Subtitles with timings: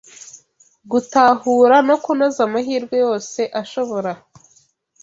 [0.91, 4.11] gutahura no kunoza amahirwe yose ashobora